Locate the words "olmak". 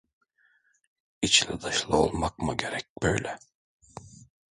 1.97-2.39